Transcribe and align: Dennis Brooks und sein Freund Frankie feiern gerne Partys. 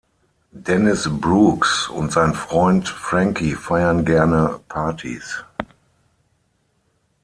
Dennis 0.55 1.07
Brooks 1.07 1.87
und 1.87 2.11
sein 2.11 2.33
Freund 2.33 2.89
Frankie 2.89 3.53
feiern 3.53 4.03
gerne 4.03 4.59
Partys. 4.67 5.43